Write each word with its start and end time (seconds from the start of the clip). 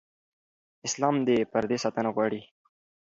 اسلام 0.87 1.15
د 1.27 1.29
پردې 1.51 1.77
ساتنه 1.83 2.09
غواړي. 2.15 2.41